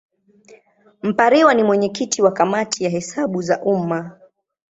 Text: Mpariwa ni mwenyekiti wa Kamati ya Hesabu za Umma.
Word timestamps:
Mpariwa 1.03 1.53
ni 1.53 1.63
mwenyekiti 1.63 2.21
wa 2.21 2.31
Kamati 2.31 2.83
ya 2.83 2.89
Hesabu 2.89 3.41
za 3.41 3.61
Umma. 3.63 4.17